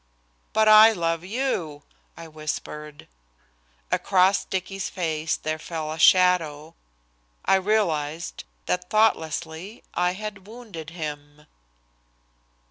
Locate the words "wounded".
10.47-10.89